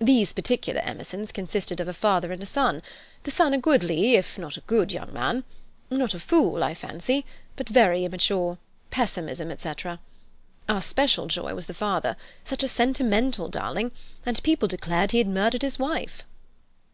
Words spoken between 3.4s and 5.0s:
a goodly, if not a good